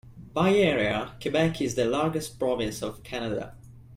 By 0.33 0.55
area, 0.55 1.13
Quebec 1.21 1.61
is 1.61 1.75
the 1.75 1.85
largest 1.85 2.39
province 2.39 2.81
of 2.81 3.03
Canada. 3.03 3.53